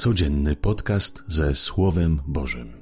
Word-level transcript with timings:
Codzienny 0.00 0.56
podcast 0.56 1.22
ze 1.26 1.54
Słowem 1.54 2.20
Bożym. 2.26 2.72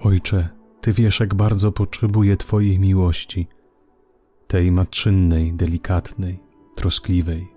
Ojcze, 0.00 0.48
Ty 0.80 0.92
wiesz, 0.92 1.20
jak 1.20 1.34
bardzo 1.34 1.72
potrzebuję 1.72 2.36
Twojej 2.36 2.78
miłości, 2.78 3.46
tej 4.46 4.72
matczynnej, 4.72 5.52
delikatnej, 5.52 6.38
troskliwej, 6.74 7.48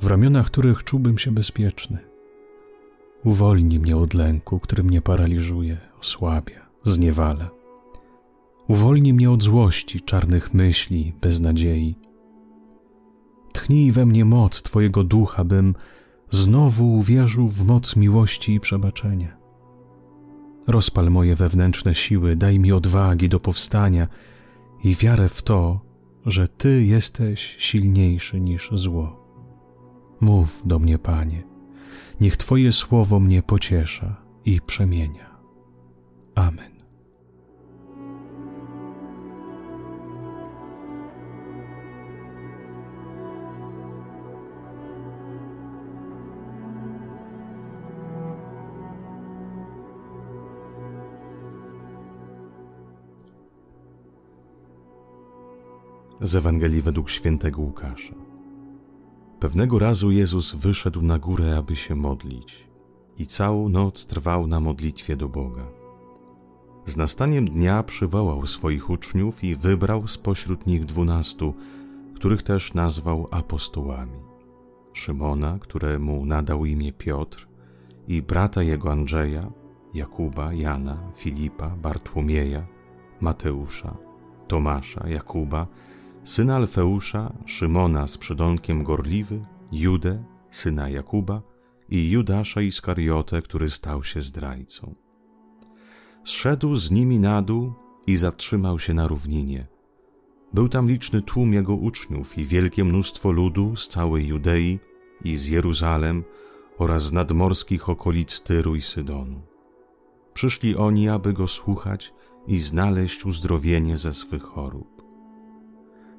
w 0.00 0.06
ramionach 0.06 0.46
których 0.46 0.84
czułbym 0.84 1.18
się 1.18 1.30
bezpieczny. 1.30 1.98
Uwolnij 3.24 3.80
mnie 3.80 3.96
od 3.96 4.14
lęku, 4.14 4.60
który 4.60 4.82
mnie 4.82 5.02
paraliżuje, 5.02 5.80
osłabia, 6.00 6.68
zniewala 6.84 7.61
Uwolnij 8.72 9.12
mnie 9.12 9.30
od 9.30 9.42
złości, 9.42 10.00
czarnych 10.00 10.54
myśli, 10.54 11.12
beznadziei. 11.20 11.94
Tchnij 13.52 13.92
we 13.92 14.06
mnie 14.06 14.24
moc 14.24 14.62
Twojego 14.62 15.04
ducha, 15.04 15.44
bym 15.44 15.74
znowu 16.30 16.94
uwierzył 16.94 17.48
w 17.48 17.64
moc 17.64 17.96
miłości 17.96 18.54
i 18.54 18.60
przebaczenia. 18.60 19.36
Rozpal 20.66 21.10
moje 21.10 21.34
wewnętrzne 21.34 21.94
siły, 21.94 22.36
daj 22.36 22.58
mi 22.58 22.72
odwagi 22.72 23.28
do 23.28 23.40
powstania 23.40 24.08
i 24.84 24.94
wiarę 24.94 25.28
w 25.28 25.42
to, 25.42 25.80
że 26.26 26.48
Ty 26.48 26.84
jesteś 26.84 27.56
silniejszy 27.58 28.40
niż 28.40 28.70
zło. 28.74 29.26
Mów 30.20 30.62
do 30.64 30.78
mnie, 30.78 30.98
Panie, 30.98 31.42
niech 32.20 32.36
Twoje 32.36 32.72
słowo 32.72 33.20
mnie 33.20 33.42
pociesza 33.42 34.16
i 34.44 34.60
przemienia. 34.60 35.38
Amen. 36.34 36.81
Z 56.22 56.36
Ewangelii 56.36 56.82
według 56.82 57.10
świętego 57.10 57.60
Łukasza. 57.62 58.14
Pewnego 59.40 59.78
razu 59.78 60.10
Jezus 60.10 60.54
wyszedł 60.54 61.02
na 61.02 61.18
górę, 61.18 61.56
aby 61.56 61.76
się 61.76 61.94
modlić, 61.94 62.68
i 63.18 63.26
całą 63.26 63.68
noc 63.68 64.06
trwał 64.06 64.46
na 64.46 64.60
modlitwie 64.60 65.16
do 65.16 65.28
Boga. 65.28 65.66
Z 66.84 66.96
nastaniem 66.96 67.50
dnia 67.50 67.82
przywołał 67.82 68.46
swoich 68.46 68.90
uczniów 68.90 69.44
i 69.44 69.56
wybrał 69.56 70.08
spośród 70.08 70.66
nich 70.66 70.84
dwunastu, 70.84 71.54
których 72.14 72.42
też 72.42 72.74
nazwał 72.74 73.28
apostołami. 73.30 74.18
Szymona, 74.92 75.58
któremu 75.60 76.26
nadał 76.26 76.64
imię 76.64 76.92
Piotr, 76.92 77.48
i 78.08 78.22
brata 78.22 78.62
jego 78.62 78.92
Andrzeja, 78.92 79.50
Jakuba, 79.94 80.52
Jana, 80.52 80.98
Filipa, 81.16 81.68
Bartłomieja, 81.68 82.66
Mateusza, 83.20 83.96
Tomasza, 84.48 85.08
Jakuba, 85.08 85.66
syna 86.24 86.56
Alfeusza, 86.56 87.32
Szymona 87.46 88.06
z 88.06 88.18
przydonkiem 88.18 88.84
Gorliwy, 88.84 89.40
Judę, 89.72 90.24
syna 90.50 90.88
Jakuba 90.88 91.42
i 91.88 92.10
Judasza 92.10 92.60
Iskariotę, 92.60 93.42
który 93.42 93.70
stał 93.70 94.04
się 94.04 94.22
zdrajcą. 94.22 94.94
Zszedł 96.24 96.76
z 96.76 96.90
nimi 96.90 97.20
na 97.20 97.42
dół 97.42 97.72
i 98.06 98.16
zatrzymał 98.16 98.78
się 98.78 98.94
na 98.94 99.08
równinie. 99.08 99.66
Był 100.52 100.68
tam 100.68 100.88
liczny 100.88 101.22
tłum 101.22 101.52
jego 101.52 101.74
uczniów 101.74 102.38
i 102.38 102.44
wielkie 102.44 102.84
mnóstwo 102.84 103.32
ludu 103.32 103.76
z 103.76 103.88
całej 103.88 104.26
Judei 104.26 104.78
i 105.24 105.36
z 105.36 105.46
Jeruzalem 105.46 106.24
oraz 106.78 107.02
z 107.02 107.12
nadmorskich 107.12 107.88
okolic 107.88 108.40
Tyru 108.40 108.74
i 108.74 108.82
Sydonu. 108.82 109.40
Przyszli 110.34 110.76
oni, 110.76 111.08
aby 111.08 111.32
go 111.32 111.48
słuchać 111.48 112.14
i 112.46 112.58
znaleźć 112.58 113.26
uzdrowienie 113.26 113.98
ze 113.98 114.14
swych 114.14 114.42
chorób. 114.42 115.01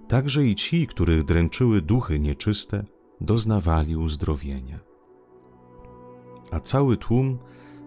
Także 0.07 0.45
i 0.45 0.55
ci, 0.55 0.87
których 0.87 1.23
dręczyły 1.23 1.81
duchy 1.81 2.19
nieczyste, 2.19 2.85
doznawali 3.21 3.95
uzdrowienia. 3.95 4.79
A 6.51 6.59
cały 6.59 6.97
tłum 6.97 7.37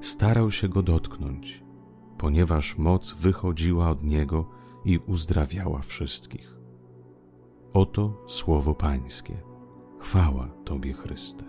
starał 0.01 0.51
się 0.51 0.69
go 0.69 0.83
dotknąć, 0.83 1.65
ponieważ 2.19 2.79
moc 2.79 3.13
wychodziła 3.13 3.91
od 3.91 4.05
niego 4.05 4.49
i 4.85 4.99
uzdrawiała 4.99 5.79
wszystkich. 5.79 6.57
Oto 7.73 8.25
słowo 8.27 8.75
Pańskie. 8.75 9.43
Chwała 9.99 10.49
Tobie, 10.65 10.93
Chryste. 10.93 11.45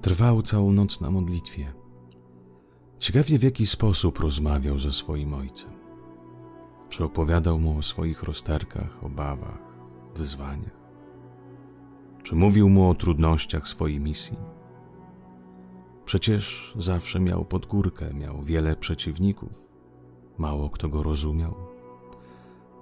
Trwał 0.00 0.42
całą 0.42 0.72
noc 0.72 1.00
na 1.00 1.10
modlitwie. 1.10 1.72
Ciekawie 2.98 3.38
w 3.38 3.42
jaki 3.42 3.66
sposób 3.66 4.18
rozmawiał 4.18 4.78
ze 4.78 4.92
swoim 4.92 5.34
ojcem. 5.34 5.77
Czy 6.88 7.04
opowiadał 7.04 7.58
mu 7.58 7.78
o 7.78 7.82
swoich 7.82 8.22
rozterkach, 8.22 9.04
obawach, 9.04 9.62
wyzwaniach? 10.14 10.78
Czy 12.22 12.34
mówił 12.34 12.68
mu 12.68 12.90
o 12.90 12.94
trudnościach 12.94 13.68
swojej 13.68 14.00
misji? 14.00 14.36
Przecież 16.04 16.74
zawsze 16.78 17.20
miał 17.20 17.44
podgórkę, 17.44 18.14
miał 18.14 18.42
wiele 18.42 18.76
przeciwników. 18.76 19.52
Mało 20.38 20.70
kto 20.70 20.88
go 20.88 21.02
rozumiał. 21.02 21.54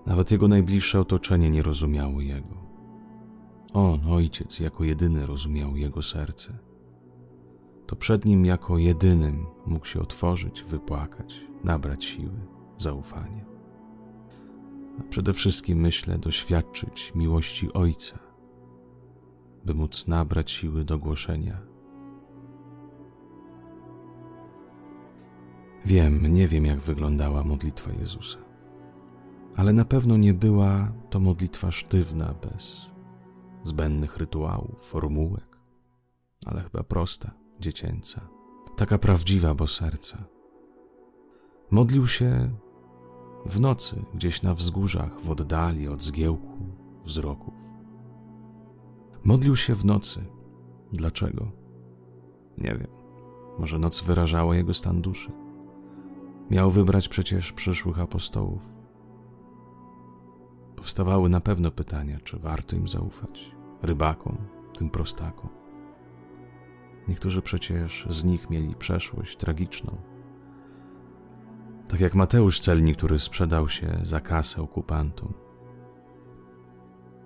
Nawet 0.06 0.30
jego 0.30 0.48
najbliższe 0.48 1.00
otoczenie 1.00 1.50
nie 1.50 1.62
rozumiało 1.62 2.20
jego. 2.20 2.66
On, 3.72 4.00
ojciec, 4.08 4.60
jako 4.60 4.84
jedyny 4.84 5.26
rozumiał 5.26 5.76
jego 5.76 6.02
serce. 6.02 6.58
To 7.86 7.96
przed 7.96 8.24
nim 8.24 8.44
jako 8.44 8.78
jedynym 8.78 9.46
mógł 9.66 9.86
się 9.86 10.00
otworzyć, 10.00 10.62
wypłakać, 10.62 11.40
nabrać 11.64 12.04
siły, 12.04 12.40
zaufania 12.78 13.55
a 15.00 15.02
przede 15.02 15.32
wszystkim 15.32 15.78
myślę 15.78 16.18
doświadczyć 16.18 17.12
miłości 17.14 17.72
Ojca, 17.72 18.18
by 19.64 19.74
móc 19.74 20.06
nabrać 20.06 20.50
siły 20.50 20.84
do 20.84 20.98
głoszenia. 20.98 21.60
Wiem, 25.84 26.34
nie 26.34 26.48
wiem, 26.48 26.66
jak 26.66 26.80
wyglądała 26.80 27.44
modlitwa 27.44 27.92
Jezusa, 27.92 28.38
ale 29.56 29.72
na 29.72 29.84
pewno 29.84 30.16
nie 30.16 30.34
była 30.34 30.92
to 31.10 31.20
modlitwa 31.20 31.70
sztywna, 31.70 32.34
bez 32.42 32.86
zbędnych 33.64 34.16
rytuałów, 34.16 34.84
formułek, 34.84 35.58
ale 36.46 36.62
chyba 36.62 36.82
prosta, 36.82 37.30
dziecięca, 37.60 38.20
taka 38.76 38.98
prawdziwa, 38.98 39.54
bo 39.54 39.66
serca. 39.66 40.24
Modlił 41.70 42.06
się 42.06 42.50
w 43.46 43.60
nocy, 43.60 44.02
gdzieś 44.14 44.42
na 44.42 44.54
wzgórzach, 44.54 45.20
w 45.20 45.30
oddali 45.30 45.88
od 45.88 46.02
zgiełku 46.02 46.58
wzroków. 47.04 47.54
Modlił 49.24 49.56
się 49.56 49.74
w 49.74 49.84
nocy. 49.84 50.24
Dlaczego? 50.92 51.50
Nie 52.58 52.74
wiem. 52.74 52.88
Może 53.58 53.78
noc 53.78 54.00
wyrażała 54.00 54.56
jego 54.56 54.74
stan 54.74 55.02
duszy. 55.02 55.32
Miał 56.50 56.70
wybrać 56.70 57.08
przecież 57.08 57.52
przyszłych 57.52 58.00
apostołów. 58.00 58.62
Powstawały 60.76 61.28
na 61.28 61.40
pewno 61.40 61.70
pytania, 61.70 62.20
czy 62.20 62.38
warto 62.38 62.76
im 62.76 62.88
zaufać 62.88 63.56
rybakom, 63.82 64.36
tym 64.78 64.90
prostakom. 64.90 65.48
Niektórzy 67.08 67.42
przecież 67.42 68.06
z 68.10 68.24
nich 68.24 68.50
mieli 68.50 68.74
przeszłość 68.74 69.36
tragiczną, 69.36 69.96
tak 71.88 72.00
jak 72.00 72.14
Mateusz 72.14 72.60
Celnik, 72.60 72.96
który 72.96 73.18
sprzedał 73.18 73.68
się 73.68 73.98
za 74.02 74.20
kasę 74.20 74.62
okupantom 74.62 75.32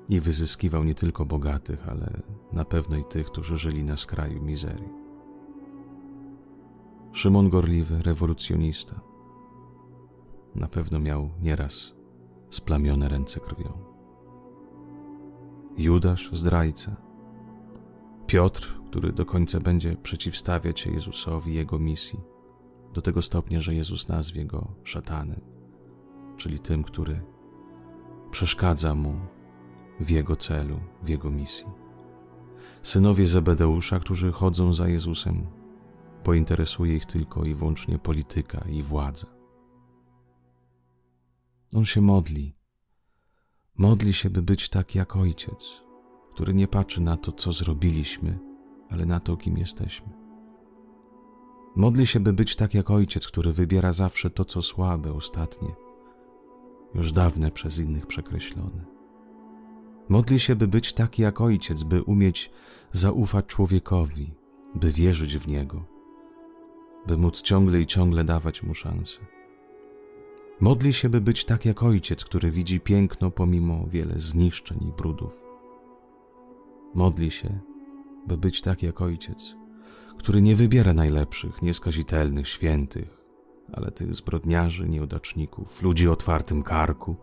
i 0.09 0.21
wyzyskiwał 0.21 0.85
nie 0.85 0.95
tylko 0.95 1.27
bogatych, 1.27 1.89
ale 1.89 2.23
na 2.53 2.65
pewno 2.65 2.97
i 2.97 3.05
tych, 3.05 3.27
którzy 3.27 3.59
żyli 3.59 3.85
na 3.85 3.97
skraju 3.97 4.43
mizerii. 4.43 4.89
Szymon 7.13 7.49
Gorliwy, 7.49 8.03
rewolucjonista, 8.03 9.01
na 10.55 10.69
pewno 10.69 10.99
miał 10.99 11.31
nieraz 11.43 11.93
splamione 12.51 13.09
ręce 13.09 13.41
krwią. 13.41 13.73
Judasz, 15.79 16.31
zdrajca. 16.33 16.97
Piotr, 18.27 18.81
który 18.91 19.13
do 19.13 19.27
końca 19.27 19.61
będzie 19.61 19.97
przeciwstawiać 19.97 20.81
się 20.81 20.91
Jezusowi 20.91 21.53
i 21.53 21.55
jego 21.55 21.79
misji 21.79 22.21
do 22.95 23.03
tego 23.03 23.23
stopnia, 23.23 23.61
że 23.61 23.75
Jezus 23.75 24.09
nazwie 24.09 24.45
go 24.45 24.75
szatanem, 24.85 25.41
czyli 26.37 26.59
tym, 26.59 26.85
który 26.85 27.23
przeszkadza 28.31 28.95
mu 28.95 29.15
w 30.01 30.11
jego 30.11 30.37
celu, 30.37 30.81
w 31.03 31.09
jego 31.09 31.31
misji. 31.31 31.67
Synowie 32.83 33.27
Zebedeusza, 33.27 34.01
którzy 34.01 34.33
chodzą 34.33 34.73
za 34.73 34.89
Jezusem, 34.89 35.47
pointeresuje 36.25 36.97
ich 36.97 37.07
tylko 37.07 37.45
i 37.45 37.55
wyłącznie 37.55 37.99
polityka 37.99 38.65
i 38.69 38.83
władza. 38.83 39.27
On 41.75 41.85
się 41.85 42.01
modli. 42.01 42.57
Modli 43.79 44.13
się, 44.13 44.31
by 44.31 44.43
być 44.43 44.69
tak 44.69 44.95
jak 44.95 45.17
ojciec, 45.17 45.81
który 46.35 46.55
nie 46.55 46.69
patrzy 46.69 47.01
na 47.01 47.17
to, 47.17 47.33
co 47.33 47.53
zrobiliśmy, 47.53 48.39
ale 48.89 49.07
na 49.07 49.21
to, 49.21 49.37
kim 49.37 49.59
jesteśmy. 49.59 50.20
Modli 51.77 52.07
się, 52.07 52.21
by 52.21 52.33
być 52.33 52.57
tak 52.57 52.75
jak 52.75 52.91
ojciec, 52.91 53.27
który 53.27 53.53
wybiera 53.53 53.93
zawsze 53.93 54.31
to, 54.31 54.45
co 54.45 54.63
słabe, 54.63 55.13
ostatnie, 55.13 55.69
już 56.95 57.13
dawne 57.13 57.51
przez 57.51 57.79
innych 57.79 58.07
przekreślone. 58.07 58.85
Modli 60.09 60.39
się, 60.41 60.57
by 60.57 60.69
być 60.69 60.93
taki 60.93 61.23
jak 61.23 61.41
ojciec, 61.41 61.83
by 61.83 62.03
umieć 62.03 62.51
zaufać 62.93 63.47
człowiekowi, 63.47 64.33
by 64.75 64.91
wierzyć 64.93 65.39
w 65.39 65.49
niego, 65.49 65.85
by 67.07 67.17
móc 67.17 67.43
ciągle 67.43 67.81
i 67.81 67.87
ciągle 67.87 68.25
dawać 68.25 68.63
mu 68.63 68.75
szansę. 68.75 69.21
Modli 70.61 70.93
się, 70.93 71.09
by 71.09 71.21
być 71.21 71.45
tak 71.45 71.65
jak 71.65 71.83
ojciec, 71.83 72.25
który 72.25 72.51
widzi 72.51 72.81
piękno 72.81 73.31
pomimo 73.31 73.87
wiele 73.87 74.19
zniszczeń 74.19 74.79
i 74.89 74.93
brudów. 74.93 75.33
Modli 76.95 77.31
się, 77.31 77.59
by 78.27 78.37
być 78.37 78.61
tak 78.61 78.83
jak 78.83 79.01
ojciec, 79.01 79.60
który 80.21 80.43
nie 80.43 80.57
wybiera 80.57 80.95
najlepszych, 80.95 81.63
nieskazitelnych, 81.63 82.49
świętych, 82.49 83.25
ale 83.73 83.91
tych 83.91 84.15
zbrodniarzy, 84.15 84.89
nieudaczników, 84.89 85.83
ludzi 85.83 86.09
o 86.09 86.13
otwartym 86.13 86.63
karku, 86.63 87.17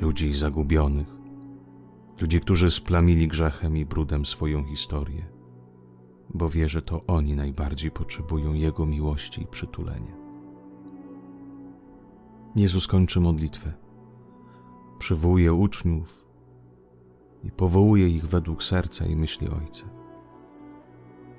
ludzi 0.00 0.34
zagubionych, 0.34 1.08
ludzi, 2.20 2.40
którzy 2.40 2.70
splamili 2.70 3.28
grzechem 3.28 3.76
i 3.76 3.84
brudem 3.84 4.26
swoją 4.26 4.64
historię, 4.64 5.26
bo 6.34 6.48
wie, 6.48 6.68
że 6.68 6.82
to 6.82 7.06
oni 7.06 7.34
najbardziej 7.34 7.90
potrzebują 7.90 8.52
Jego 8.52 8.86
miłości 8.86 9.42
i 9.42 9.46
przytulenia. 9.46 10.16
Jezus 12.56 12.86
kończy 12.86 13.20
modlitwę, 13.20 13.72
przywołuje 14.98 15.52
uczniów 15.52 16.24
i 17.44 17.50
powołuje 17.50 18.08
ich 18.08 18.26
według 18.26 18.62
serca 18.62 19.06
i 19.06 19.16
myśli 19.16 19.48
Ojca. 19.48 19.93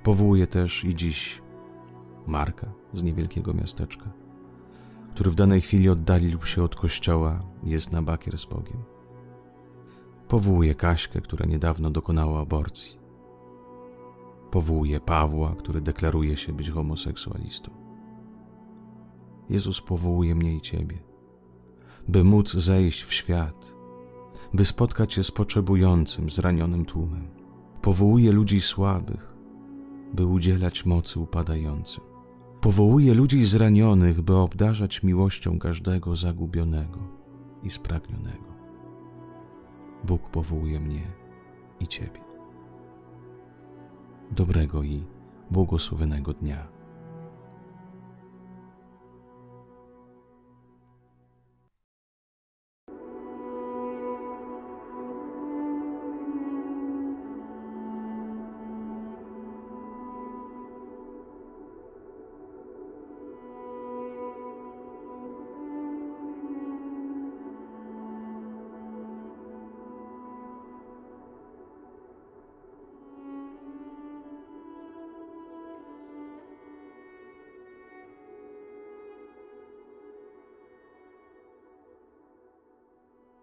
Powołuje 0.06 0.48
też 0.48 0.84
i 0.84 0.96
dziś 0.96 1.42
Marka 2.28 2.72
z 2.94 3.04
niewielkiego 3.04 3.54
miasteczka, 3.54 4.12
który 5.14 5.32
w 5.32 5.36
danej 5.36 5.62
chwili 5.62 5.90
oddalił 5.90 6.46
się 6.46 6.64
od 6.64 6.76
kościoła 6.76 7.44
i 7.64 7.70
jest 7.70 7.92
na 7.92 8.02
bakier 8.02 8.38
z 8.38 8.46
Bogiem. 8.46 8.84
Powołuje 10.28 10.76
Kaśkę, 10.76 11.22
która 11.22 11.46
niedawno 11.46 11.90
dokonała 11.90 12.42
aborcji. 12.42 13.00
Powołuje 14.52 15.00
Pawła, 15.00 15.56
który 15.56 15.82
deklaruje 15.82 16.38
się 16.38 16.54
być 16.54 16.70
homoseksualistą. 16.70 17.72
Jezus 19.50 19.82
powołuje 19.82 20.36
mnie 20.36 20.56
i 20.56 20.62
Ciebie, 20.62 20.98
by 22.08 22.24
móc 22.24 22.54
zejść 22.54 23.04
w 23.04 23.14
świat, 23.14 23.76
by 24.54 24.66
spotkać 24.66 25.14
się 25.14 25.24
z 25.24 25.32
potrzebującym, 25.32 26.30
zranionym 26.30 26.86
tłumem. 26.86 27.28
Powołuje 27.82 28.32
ludzi 28.32 28.62
słabych, 28.62 29.35
by 30.14 30.26
udzielać 30.26 30.86
mocy 30.86 31.20
upadającym. 31.20 32.04
Powołuje 32.62 33.14
ludzi 33.14 33.46
zranionych, 33.46 34.22
by 34.22 34.36
obdarzać 34.36 35.04
miłością 35.04 35.60
każdego 35.60 36.16
zagubionego 36.16 37.00
i 37.64 37.70
spragnionego. 37.70 38.56
Bóg 40.04 40.30
powołuje 40.30 40.80
mnie 40.80 41.02
i 41.80 41.88
Ciebie. 41.88 42.22
Dobrego 44.32 44.84
i 44.84 45.04
błogosławionego 45.52 46.34
dnia. 46.34 46.75